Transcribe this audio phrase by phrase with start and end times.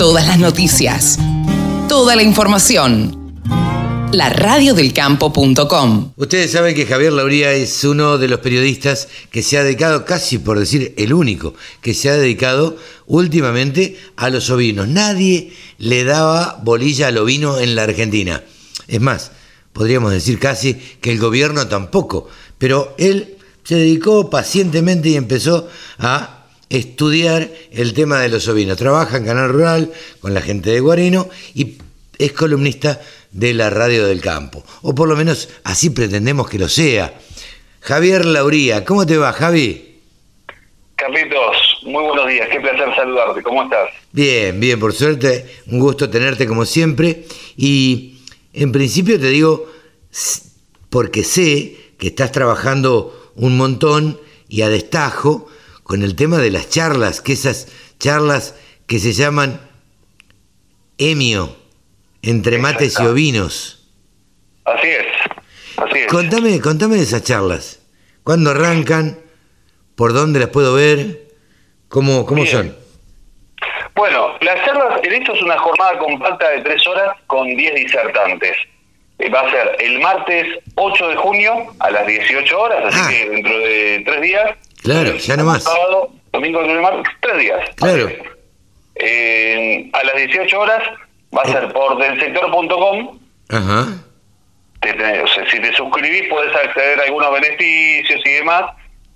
[0.00, 1.18] Todas las noticias.
[1.86, 3.34] Toda la información.
[4.12, 6.12] La radiodelcampo.com.
[6.16, 10.38] Ustedes saben que Javier Lauría es uno de los periodistas que se ha dedicado, casi
[10.38, 11.52] por decir el único,
[11.82, 12.78] que se ha dedicado
[13.08, 14.88] últimamente a los ovinos.
[14.88, 18.42] Nadie le daba bolilla al ovino en la Argentina.
[18.88, 19.32] Es más,
[19.74, 22.26] podríamos decir casi que el gobierno tampoco.
[22.56, 26.39] Pero él se dedicó pacientemente y empezó a
[26.70, 28.78] estudiar el tema de los ovinos.
[28.78, 31.76] Trabaja en Canal Rural con la gente de Guarino y
[32.16, 33.00] es columnista
[33.32, 34.64] de la radio del campo.
[34.82, 37.12] O por lo menos así pretendemos que lo sea.
[37.80, 39.98] Javier Lauría, ¿cómo te va, Javi?
[40.94, 43.88] Carlitos, muy buenos días, qué placer saludarte, ¿cómo estás?
[44.12, 47.24] Bien, bien, por suerte, un gusto tenerte como siempre.
[47.56, 48.18] Y
[48.52, 49.66] en principio te digo,
[50.90, 55.48] porque sé que estás trabajando un montón y a destajo
[55.90, 57.66] con el tema de las charlas, que esas
[57.98, 58.54] charlas
[58.86, 59.60] que se llaman
[60.98, 61.56] emio,
[62.22, 63.88] entre mates y ovinos.
[64.66, 65.06] Así es,
[65.78, 66.06] así es.
[66.06, 67.80] Contame, contame de esas charlas.
[68.22, 69.18] ¿Cuándo arrancan?
[69.96, 71.22] ¿Por dónde las puedo ver?
[71.88, 72.76] ¿Cómo, cómo son?
[73.96, 78.56] Bueno, las charlas, en esto es una jornada compacta de tres horas con diez disertantes.
[79.18, 83.08] Eh, va a ser el martes 8 de junio a las 18 horas, así Ah.
[83.10, 84.50] que dentro de tres días
[84.82, 85.64] Claro, ya no más.
[85.64, 87.70] Sábado, domingo, lunes, martes, tres días.
[87.76, 88.08] Claro.
[88.96, 90.82] Eh, a las 18 horas
[91.36, 91.52] va a Eh.
[91.52, 93.18] ser por delsector.com.
[93.48, 93.86] Ajá.
[94.80, 98.64] Te- te- o sea, si te suscribís puedes acceder a algunos beneficios y demás,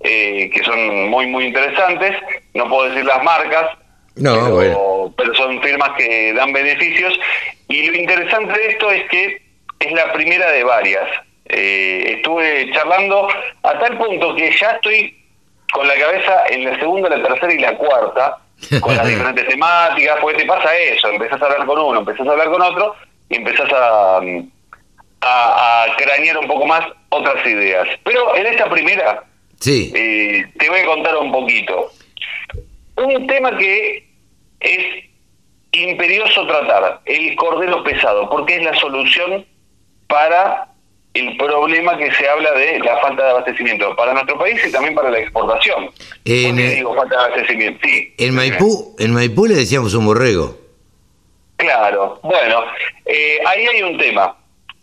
[0.01, 2.15] eh, que son muy, muy interesantes.
[2.53, 3.71] No puedo decir las marcas,
[4.15, 5.13] No, pero, bueno.
[5.17, 7.17] pero son firmas que dan beneficios.
[7.67, 9.41] Y lo interesante de esto es que
[9.79, 11.09] es la primera de varias.
[11.47, 13.27] Eh, estuve charlando
[13.63, 15.15] a tal punto que ya estoy
[15.75, 18.37] con la cabeza en la segunda, la tercera y la cuarta,
[18.79, 22.31] con las diferentes temáticas, porque te pasa eso, empezás a hablar con uno, empezás a
[22.31, 22.95] hablar con otro
[23.29, 24.19] y empezás a,
[25.21, 27.87] a, a cranear un poco más otras ideas.
[28.05, 29.23] Pero en esta primera
[29.59, 29.91] Sí.
[29.95, 31.91] eh, te voy a contar un poquito.
[32.97, 34.07] Un tema que
[34.61, 35.03] es
[35.73, 39.45] imperioso tratar, el cordero pesado, porque es la solución
[40.07, 40.67] para
[41.15, 44.93] el problema que se habla de la falta de abastecimiento para nuestro país y también
[44.93, 45.89] para la exportación.
[46.25, 47.79] En, ¿Por qué eh, digo falta de abastecimiento?
[47.87, 48.13] Sí.
[48.17, 50.57] En Maipú, en Maipú le decíamos un borrego.
[51.55, 52.63] Claro, bueno,
[53.05, 54.35] eh, ahí hay un tema.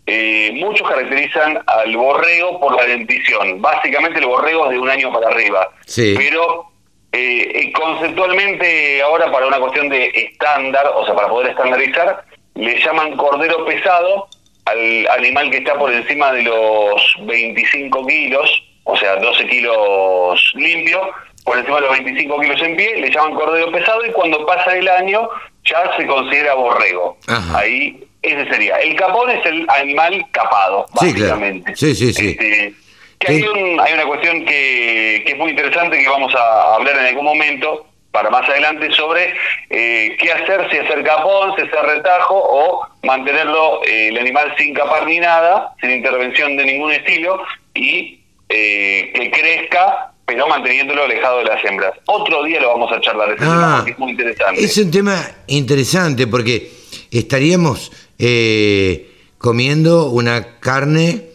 [0.07, 3.61] Eh, muchos caracterizan al borrego por la dentición.
[3.61, 5.71] Básicamente el borrego es de un año para arriba.
[5.87, 6.15] Sí.
[6.17, 6.73] Pero
[7.13, 13.17] eh, conceptualmente ahora para una cuestión de estándar, o sea, para poder estandarizar, le llaman
[13.17, 14.29] cordero pesado
[14.65, 21.01] al animal que está por encima de los 25 kilos, o sea, 12 kilos limpio,
[21.45, 24.77] por encima de los 25 kilos en pie, le llaman cordero pesado y cuando pasa
[24.77, 25.29] el año
[25.65, 27.17] ya se considera borrego.
[27.27, 27.59] Ajá.
[27.59, 28.77] Ahí ese sería.
[28.77, 31.33] El capón es el animal capado, Sí, claro.
[31.33, 31.75] básicamente.
[31.77, 32.29] Sí, sí, sí.
[32.31, 32.75] Este,
[33.19, 36.97] que hay, un- hay una cuestión que, que es muy interesante que vamos a hablar
[36.99, 39.35] en algún momento para más adelante sobre
[39.71, 44.75] eh, qué hacer, si hacer capón, si hacer retajo o mantenerlo eh, el animal sin
[44.75, 47.41] capar ni nada, sin intervención de ningún estilo
[47.75, 51.93] y eh, que crezca pero manteniéndolo alejado de las hembras.
[52.07, 54.65] Otro día lo vamos a charlar ese tema Ah, porque es muy interesante.
[54.65, 56.71] es un tema interesante porque
[57.11, 61.32] estaríamos eh, comiendo una carne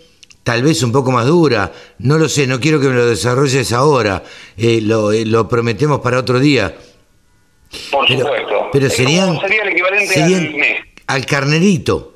[0.47, 1.73] tal vez un poco más dura.
[1.99, 4.23] No lo sé, no quiero que me lo desarrolles ahora.
[4.57, 6.73] Eh, lo, eh, lo prometemos para otro día.
[7.91, 8.69] Por Pero, supuesto.
[8.71, 10.81] pero serían, sería el equivalente serían al mes.
[11.07, 12.13] al carnerito.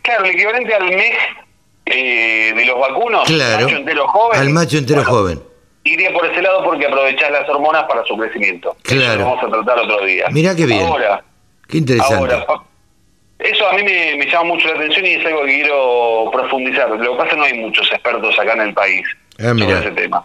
[0.00, 1.14] Claro, el equivalente al mes
[1.84, 3.66] eh, de los vacunos, Claro.
[3.66, 4.40] macho entero joven.
[4.40, 5.42] Al macho entero Bueno, joven.
[5.84, 8.74] Iría por ese lado porque aprovechás las hormonas para su crecimiento.
[8.82, 9.04] Claro.
[9.04, 10.24] Eso lo vamos a tratar otro día.
[10.30, 10.86] Mirá qué bien.
[10.86, 11.22] Ahora,
[11.68, 12.14] Qué interesante.
[12.16, 12.46] ahora,
[13.42, 16.88] eso a mí me, me llama mucho la atención y es algo que quiero profundizar.
[16.90, 19.06] Lo que pasa es que no hay muchos expertos acá en el país
[19.38, 20.24] Ah, sobre ese tema.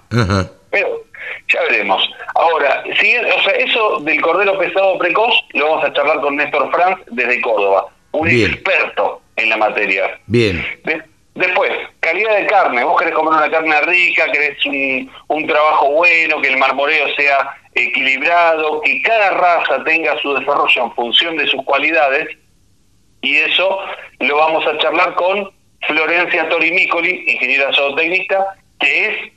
[0.71, 1.01] Pero
[1.47, 2.09] ya veremos.
[2.35, 6.69] Ahora, si, o sea, eso del cordero pesado precoz lo vamos a charlar con Néstor
[6.71, 8.51] Franz desde Córdoba, un Bien.
[8.51, 10.19] experto en la materia.
[10.27, 10.65] Bien.
[10.83, 11.01] De-
[11.35, 11.71] después,
[12.01, 12.83] calidad de carne.
[12.83, 17.55] Vos querés comer una carne rica, querés un, un trabajo bueno, que el marmoreo sea
[17.73, 22.27] equilibrado, que cada raza tenga su desarrollo en función de sus cualidades.
[23.25, 23.79] Y eso
[24.19, 25.51] lo vamos a charlar con
[25.87, 29.31] Florencia Torimicoli, ingeniera zootecnista, que es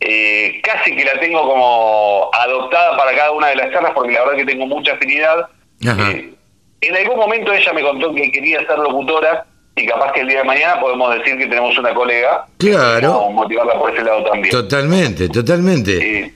[0.00, 4.20] eh, casi que la tengo como adoptada para cada una de las charlas, porque la
[4.20, 5.48] verdad que tengo mucha afinidad.
[5.80, 6.34] Eh,
[6.82, 10.38] en algún momento ella me contó que quería ser locutora y capaz que el día
[10.38, 12.46] de mañana podemos decir que tenemos una colega.
[12.58, 13.12] Claro.
[13.12, 14.50] Vamos a motivarla por ese lado también.
[14.50, 16.20] Totalmente, totalmente.
[16.20, 16.34] Eh,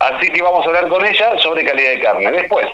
[0.00, 2.32] así que vamos a hablar con ella sobre calidad de carne.
[2.32, 2.66] Después,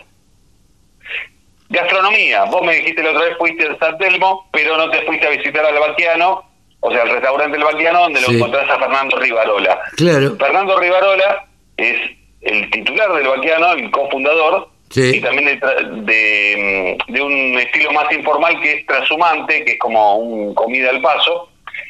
[1.72, 2.44] gastronomía.
[2.44, 5.30] Vos me dijiste la otra vez fuiste a San Telmo, pero no te fuiste a
[5.30, 6.44] visitar al Baquiano,
[6.80, 9.80] o sea, al restaurante del Baquiano, donde lo encontrás a Fernando Rivarola.
[9.96, 10.36] Claro.
[10.38, 11.46] Fernando Rivarola
[11.76, 11.98] es
[12.42, 15.58] el titular del Baquiano, el cofundador, y también
[16.04, 21.00] de, de, un estilo más informal que es trashumante, que es como un comida al
[21.00, 21.48] paso,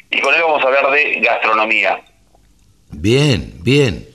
[0.09, 2.01] y con él vamos a hablar de gastronomía.
[2.91, 4.07] Bien, bien.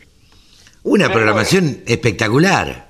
[0.84, 2.87] Una programación espectacular.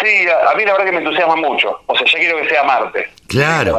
[0.00, 1.80] Sí, a, mí la verdad que me entusiasma mucho.
[1.86, 3.06] O sea, ya quiero que sea martes.
[3.26, 3.78] Claro.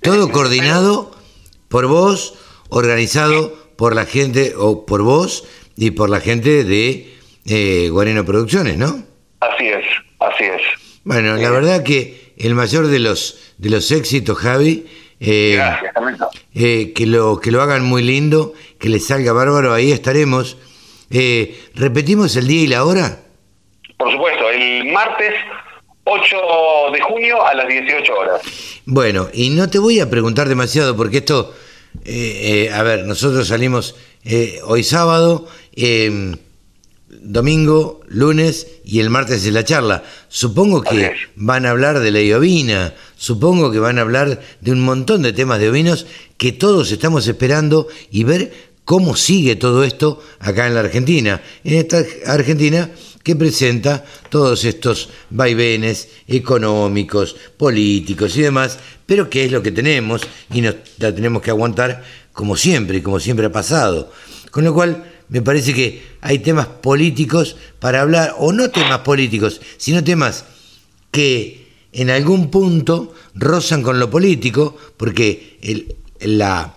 [0.00, 1.12] Todo coordinado
[1.68, 2.38] por vos,
[2.68, 5.46] organizado por la gente, o por vos
[5.76, 7.14] y por la gente de
[7.46, 9.02] eh, Guareno Producciones, ¿no?
[9.40, 9.84] Así es,
[10.20, 10.62] así es.
[11.04, 14.86] Bueno, la verdad que el mayor de los de los éxitos, Javi,
[15.20, 15.60] eh,
[16.54, 20.56] eh, que lo que lo hagan muy lindo, que les salga bárbaro, ahí estaremos.
[21.10, 23.23] Eh, ¿Repetimos el día y la hora?
[23.96, 25.32] Por supuesto, el martes
[26.04, 26.36] 8
[26.92, 28.42] de junio a las 18 horas.
[28.84, 31.54] Bueno, y no te voy a preguntar demasiado porque esto,
[32.72, 33.96] a ver, nosotros salimos
[34.64, 35.46] hoy sábado,
[37.08, 40.02] domingo, lunes y el martes de la charla.
[40.28, 44.80] Supongo que van a hablar de la iovina, supongo que van a hablar de un
[44.80, 46.06] montón de temas de ovinos
[46.36, 51.40] que todos estamos esperando y ver cómo sigue todo esto acá en la Argentina.
[51.64, 52.90] En esta Argentina
[53.22, 60.22] que presenta todos estos vaivenes económicos, políticos y demás, pero que es lo que tenemos
[60.52, 64.12] y nos la tenemos que aguantar como siempre y como siempre ha pasado.
[64.50, 69.60] Con lo cual, me parece que hay temas políticos para hablar, o no temas políticos,
[69.78, 70.44] sino temas
[71.10, 75.58] que en algún punto rozan con lo político, porque
[76.20, 76.74] la,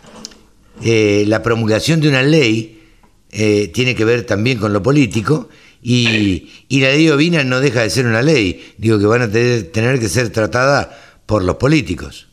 [0.84, 2.82] eh, la promulgación de una ley
[3.32, 5.50] eh, tiene que ver también con lo político,
[5.82, 9.32] y, y, la ley ovina no deja de ser una ley, digo que van a
[9.32, 12.28] tener, tener que ser tratada por los políticos.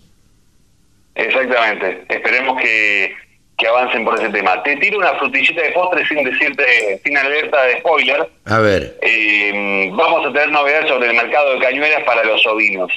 [1.15, 3.13] Exactamente, esperemos que
[3.57, 4.63] que avancen por ese tema.
[4.63, 8.29] Te tiro una frutillita de postre sin decirte, sin alerta de spoiler.
[8.47, 8.99] A ver.
[9.03, 12.93] Eh, vamos a tener novedades sobre el mercado de cañuelas para los ovinos.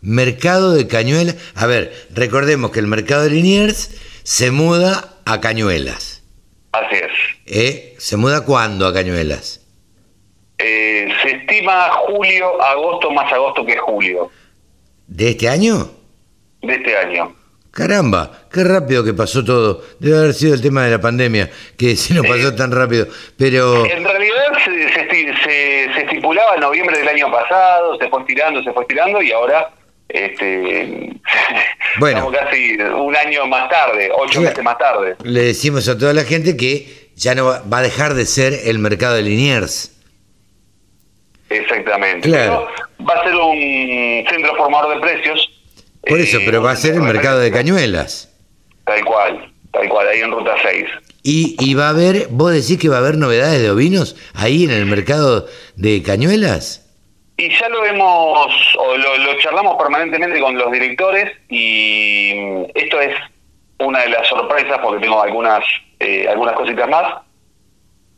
[0.00, 1.36] Mercado de cañuelas.
[1.54, 3.90] A ver, recordemos que el mercado de Liniers
[4.26, 6.24] se muda a cañuelas.
[6.72, 7.12] Así es.
[7.46, 7.94] ¿Eh?
[7.98, 9.64] ¿Se muda cuándo a cañuelas?
[10.58, 14.28] Eh, se estima julio, agosto, más agosto que julio.
[15.06, 15.88] ¿De este año?
[16.60, 17.36] De este año.
[17.70, 19.84] Caramba, qué rápido que pasó todo.
[20.00, 23.06] Debe haber sido el tema de la pandemia, que se nos pasó tan rápido.
[23.38, 23.86] Pero.
[23.86, 29.22] En realidad se, estipulaba en noviembre del año pasado, se fue estirando, se fue estirando
[29.22, 29.70] y ahora.
[30.08, 31.10] Este,
[31.98, 35.16] bueno, estamos casi un año más tarde, ocho meses más tarde.
[35.22, 38.78] Le decimos a toda la gente que ya no va, a dejar de ser el
[38.78, 39.92] mercado de Liniers.
[41.48, 42.28] Exactamente.
[42.28, 42.68] Claro.
[43.08, 45.56] va a ser un centro formador de precios
[46.06, 48.30] por eso, pero va a ser el mercado de cañuelas.
[48.84, 50.84] Tal cual, tal cual, ahí en Ruta 6.
[51.24, 54.64] ¿Y, y va a haber, vos decís que va a haber novedades de ovinos ahí
[54.64, 56.85] en el mercado de cañuelas?
[57.38, 62.32] Y ya lo hemos, o lo, charlamos permanentemente con los directores y
[62.74, 63.14] esto es
[63.78, 65.62] una de las sorpresas porque tengo algunas,
[66.00, 67.26] eh, algunas cositas más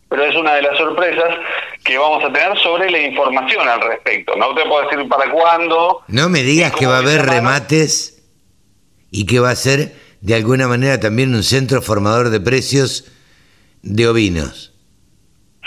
[0.08, 1.36] pero es una de las sorpresas
[1.84, 4.34] que vamos a tener sobre la información al respecto.
[4.36, 6.02] No te puedo decir para cuándo.
[6.08, 8.22] No me digas que va a haber remates
[9.10, 13.12] y que va a ser de alguna manera también un centro formador de precios
[13.82, 14.72] de ovinos.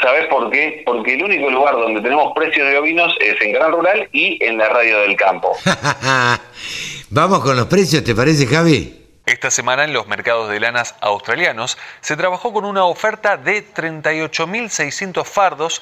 [0.01, 0.81] ¿Sabes por qué?
[0.85, 4.57] Porque el único lugar donde tenemos precios de ovinos es en Gran Rural y en
[4.57, 5.55] la radio del campo.
[7.09, 8.97] Vamos con los precios, ¿te parece, Javi?
[9.25, 15.23] Esta semana en los mercados de lanas australianos se trabajó con una oferta de 38.600
[15.25, 15.81] fardos,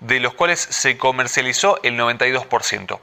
[0.00, 2.98] de los cuales se comercializó el 92%.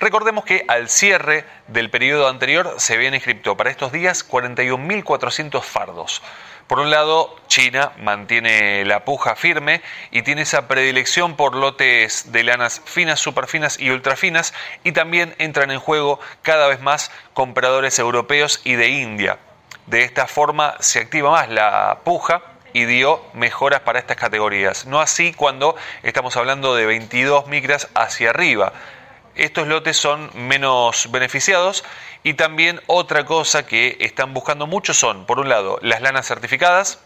[0.00, 6.22] Recordemos que al cierre del periodo anterior se habían inscrito para estos días 41.400 fardos.
[6.66, 12.44] Por un lado, China mantiene la puja firme y tiene esa predilección por lotes de
[12.44, 14.52] lanas finas, superfinas y ultrafinas
[14.84, 19.38] y también entran en juego cada vez más compradores europeos y de India.
[19.86, 22.42] De esta forma se activa más la puja
[22.78, 24.86] y dio mejoras para estas categorías.
[24.86, 28.72] No así cuando estamos hablando de 22 micras hacia arriba
[29.38, 31.84] estos lotes son menos beneficiados
[32.24, 36.98] y también otra cosa que están buscando mucho son, por un lado, las lanas certificadas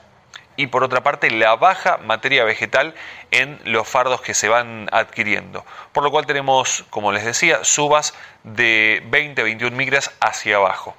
[0.56, 2.94] y por otra parte, la baja materia vegetal
[3.30, 5.64] en los fardos que se van adquiriendo.
[5.92, 8.14] Por lo cual tenemos, como les decía, subas
[8.44, 10.96] de 20-21 micras hacia abajo.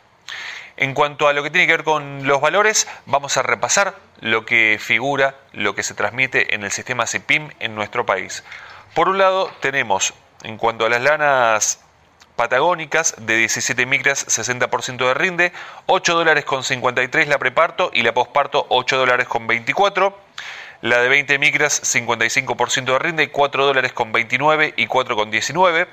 [0.76, 4.46] En cuanto a lo que tiene que ver con los valores, vamos a repasar lo
[4.46, 8.44] que figura, lo que se transmite en el sistema CIPIM en nuestro país.
[8.96, 10.14] Por un lado, tenemos
[10.44, 11.80] en cuanto a las lanas
[12.36, 15.54] patagónicas de 17 micras 60% de rinde,
[15.86, 20.18] 8 dólares con 53 la preparto y la posparto 8 dólares con 24.
[20.84, 25.88] La de 20 micras 55% de rinde, 4 dólares con 29 y 4 con 19.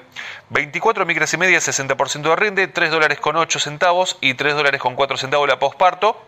[0.49, 4.80] 24 micras y media 60% de rinde, 3 dólares con 8 centavos y 3 dólares
[4.80, 6.20] con 4 centavos la posparto.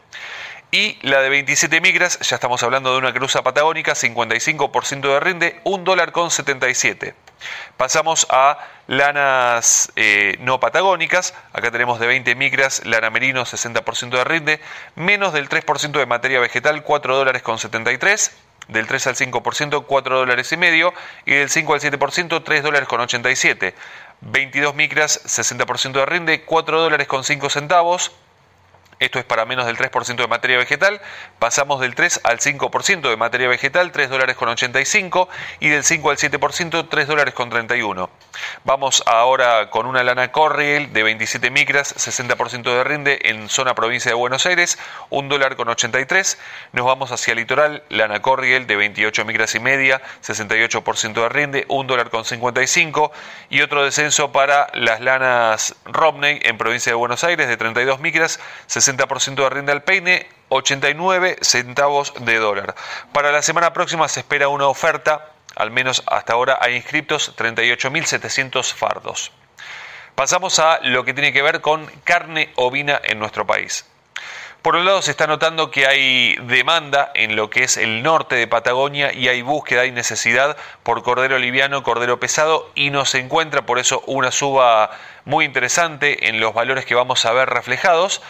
[0.71, 5.61] Y la de 27 micras, ya estamos hablando de una cruza patagónica, 55% de rinde,
[5.65, 7.17] 1 dólar con 77.
[7.77, 11.35] Pasamos a lanas eh, no patagónicas.
[11.53, 14.61] Acá tenemos de 20 micras, lana merino, 60% de rinde,
[14.95, 18.31] menos del 3% de materia vegetal, 4 dólares con 73.
[18.69, 20.95] Del 3 al 5%, 4 dólares y medio.
[21.27, 23.75] Y del 5 al 7%, 3 dólares con 87.
[24.21, 28.13] 22 micras, 60% de rinde, 4 dólares con 5 centavos
[28.99, 31.01] esto es para menos del 3% de materia vegetal,
[31.39, 35.29] pasamos del 3 al 5% de materia vegetal, 3 dólares con 85,
[35.61, 38.11] y del 5 al 7%, 3 dólares con 31.
[38.65, 44.11] Vamos ahora con una lana Corriel de 27 micras, 60% de rinde en zona provincia
[44.11, 44.79] de Buenos Aires,
[45.11, 46.39] 1 dólar con 83.
[46.73, 51.89] Nos vamos hacia litoral, lana Corriel de 28 micras y media, 68% de rinde, 1
[51.89, 53.13] dólar con 55.
[53.51, 58.39] Y otro descenso para las lanas Romney en provincia de Buenos Aires de 32 micras,
[58.67, 62.75] 60 60% de rinde al peine, 89 centavos de dólar.
[63.13, 68.75] Para la semana próxima se espera una oferta, al menos hasta ahora hay inscriptos 38.700
[68.75, 69.33] fardos.
[70.15, 73.87] Pasamos a lo que tiene que ver con carne ovina en nuestro país.
[74.63, 78.37] Por un lado se está notando que hay demanda en lo que es el norte
[78.37, 83.19] de Patagonia y hay búsqueda y necesidad por cordero liviano, cordero pesado y no se
[83.19, 84.91] encuentra por eso una suba
[85.25, 88.23] muy interesante en los valores que vamos a ver reflejados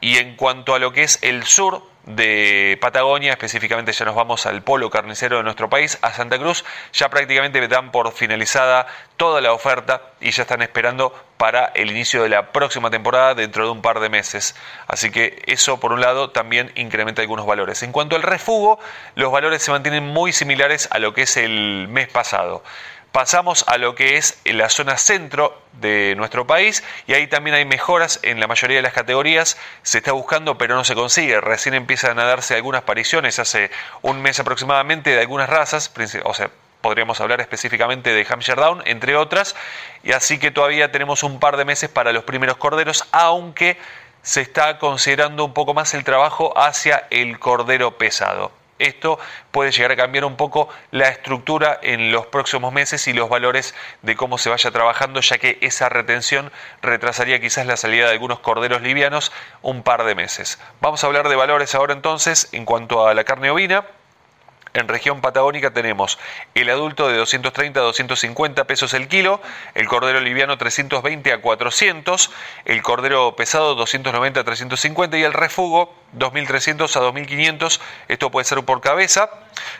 [0.00, 4.46] y en cuanto a lo que es el sur de Patagonia, específicamente ya nos vamos
[4.46, 8.86] al polo carnicero de nuestro país, a Santa Cruz, ya prácticamente dan por finalizada
[9.18, 13.66] toda la oferta y ya están esperando para el inicio de la próxima temporada dentro
[13.66, 14.56] de un par de meses.
[14.86, 17.82] Así que eso por un lado también incrementa algunos valores.
[17.82, 18.78] En cuanto al refugo,
[19.14, 22.62] los valores se mantienen muy similares a lo que es el mes pasado
[23.12, 27.64] pasamos a lo que es la zona centro de nuestro país y ahí también hay
[27.64, 31.74] mejoras en la mayoría de las categorías, se está buscando pero no se consigue, recién
[31.74, 33.70] empiezan a darse algunas apariciones hace
[34.02, 35.92] un mes aproximadamente de algunas razas,
[36.24, 36.50] o sea,
[36.80, 39.56] podríamos hablar específicamente de Hampshire Down, entre otras,
[40.02, 43.78] y así que todavía tenemos un par de meses para los primeros corderos, aunque
[44.22, 48.52] se está considerando un poco más el trabajo hacia el cordero pesado.
[48.78, 49.18] Esto
[49.50, 53.74] puede llegar a cambiar un poco la estructura en los próximos meses y los valores
[54.02, 58.40] de cómo se vaya trabajando, ya que esa retención retrasaría quizás la salida de algunos
[58.40, 59.32] corderos livianos
[59.62, 60.58] un par de meses.
[60.80, 63.84] Vamos a hablar de valores ahora entonces en cuanto a la carne ovina.
[64.78, 66.20] En región patagónica tenemos
[66.54, 69.40] el adulto de 230 a 250 pesos el kilo,
[69.74, 72.30] el cordero liviano 320 a 400,
[72.64, 77.80] el cordero pesado 290 a 350 y el refugo 2300 a 2500.
[78.06, 79.30] Esto puede ser por cabeza,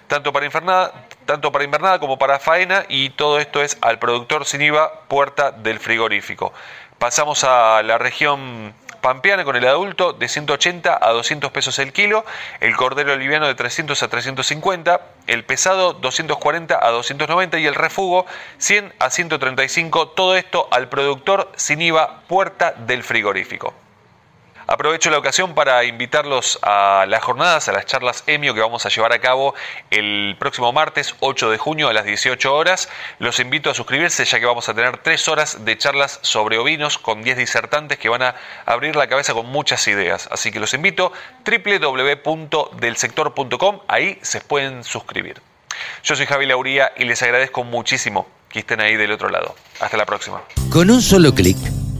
[0.08, 4.46] tanto para invernada, tanto para invernada como para faena y todo esto es al productor
[4.46, 6.52] sin IVA, puerta del frigorífico.
[6.98, 12.24] Pasamos a la región pampeana con el adulto de 180 a 200 pesos el kilo,
[12.60, 18.26] el cordero liviano de 300 a 350, el pesado 240 a 290 y el refugo
[18.58, 23.74] 100 a 135, todo esto al productor sin IVA puerta del frigorífico.
[24.70, 28.90] Aprovecho la ocasión para invitarlos a las jornadas, a las charlas EMIO que vamos a
[28.90, 29.54] llevar a cabo
[29.90, 32.90] el próximo martes 8 de junio a las 18 horas.
[33.18, 36.98] Los invito a suscribirse ya que vamos a tener tres horas de charlas sobre ovinos
[36.98, 38.34] con 10 disertantes que van a
[38.66, 40.28] abrir la cabeza con muchas ideas.
[40.30, 41.12] Así que los invito
[41.46, 45.40] www.delsector.com, ahí se pueden suscribir.
[46.04, 49.54] Yo soy Javi Lauría y les agradezco muchísimo que estén ahí del otro lado.
[49.80, 50.42] Hasta la próxima.
[50.70, 51.56] Con un solo clic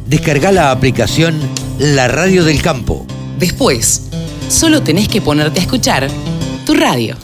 [0.08, 1.38] descarga la aplicación
[1.78, 3.06] La Radio del Campo.
[3.38, 4.08] Después,
[4.48, 6.08] solo tenés que ponerte a escuchar
[6.64, 7.14] tu radio.